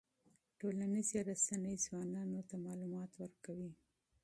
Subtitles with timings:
[0.59, 3.71] ټولنیزې رسنۍ ځوانانو ته معلومات ورکوي.